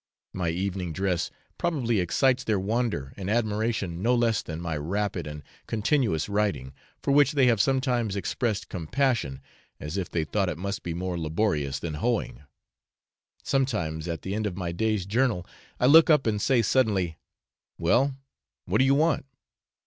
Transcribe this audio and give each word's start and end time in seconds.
My 0.33 0.49
evening 0.49 0.93
dress 0.93 1.29
probably 1.59 1.99
excites 1.99 2.43
their 2.43 2.59
wonder 2.59 3.13
and 3.17 3.29
admiration 3.29 4.01
no 4.01 4.15
less 4.15 4.41
than 4.41 4.59
my 4.59 4.75
rapid 4.75 5.27
and 5.27 5.43
continuous 5.67 6.27
writing, 6.27 6.73
for 7.03 7.11
which 7.11 7.33
they 7.33 7.45
have 7.45 7.61
sometimes 7.61 8.15
expressed 8.15 8.67
compassion, 8.67 9.41
as 9.79 9.97
if 9.97 10.09
they 10.09 10.23
thought 10.23 10.49
it 10.49 10.57
must 10.57 10.81
be 10.81 10.95
more 10.95 11.19
laborious 11.19 11.77
than 11.77 11.93
hoeing; 11.93 12.41
sometimes 13.43 14.07
at 14.07 14.23
the 14.23 14.33
end 14.33 14.47
of 14.47 14.57
my 14.57 14.71
day's 14.71 15.05
journal 15.05 15.45
I 15.79 15.85
look 15.85 16.09
up 16.09 16.25
and 16.25 16.41
say 16.41 16.63
suddenly, 16.63 17.19
'Well, 17.77 18.15
what 18.65 18.79
do 18.79 18.85
you 18.85 18.95
want?' 18.95 19.27